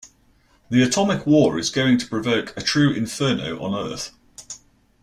[0.71, 4.09] The atomic war is going to provoke a true inferno on Earth.